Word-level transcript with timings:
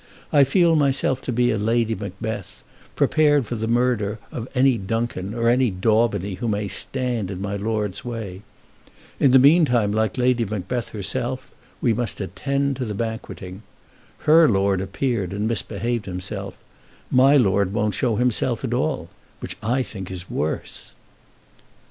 I 0.33 0.45
feel 0.45 0.75
myself 0.75 1.21
to 1.21 1.31
be 1.31 1.51
a 1.51 1.59
Lady 1.59 1.93
Macbeth, 1.93 2.63
prepared 2.95 3.45
for 3.45 3.53
the 3.53 3.67
murder 3.67 4.17
of 4.31 4.47
any 4.55 4.75
Duncan 4.79 5.35
or 5.35 5.47
any 5.47 5.69
Daubeny 5.69 6.37
who 6.39 6.47
may 6.47 6.67
stand 6.67 7.29
in 7.29 7.39
my 7.39 7.55
lord's 7.55 8.03
way. 8.03 8.41
In 9.19 9.29
the 9.29 9.37
meantime, 9.37 9.91
like 9.91 10.17
Lady 10.17 10.43
Macbeth 10.43 10.89
herself, 10.89 11.51
we 11.81 11.93
must 11.93 12.19
attend 12.19 12.77
to 12.77 12.85
the 12.85 12.95
banqueting. 12.95 13.61
Her 14.25 14.49
lord 14.49 14.81
appeared 14.81 15.33
and 15.33 15.47
misbehaved 15.47 16.07
himself; 16.07 16.57
my 17.11 17.37
lord 17.37 17.71
won't 17.71 17.93
show 17.93 18.15
himself 18.15 18.63
at 18.63 18.73
all, 18.73 19.07
which 19.39 19.55
I 19.61 19.83
think 19.83 20.09
is 20.09 20.27
worse." 20.31 20.95